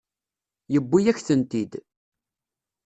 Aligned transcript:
Yewwi-yak-tent-id. 0.73 1.73